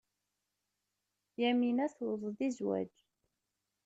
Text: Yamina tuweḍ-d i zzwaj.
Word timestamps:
Yamina 1.41 1.85
tuweḍ-d 1.95 2.39
i 2.47 2.49
zzwaj. 2.55 2.93